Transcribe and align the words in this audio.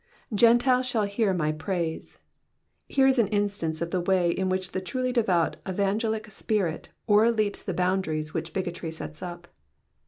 ''''Gentiles 0.33 0.87
shall 0.87 1.03
hear 1.03 1.31
my 1.31 1.51
praise. 1.51 2.17
Here 2.89 3.05
is 3.05 3.19
an 3.19 3.27
instance 3.27 3.83
of 3.83 3.91
the 3.91 4.01
way 4.01 4.31
in 4.31 4.49
which 4.49 4.71
the 4.71 4.81
truly 4.81 5.11
devout 5.11 5.57
evangelic 5.69 6.31
spirit 6.31 6.89
o'erleaps 7.07 7.61
the 7.61 7.75
boundaries 7.75 8.33
which 8.33 8.51
bigotry 8.51 8.91
sets 8.91 9.21
up. 9.21 9.47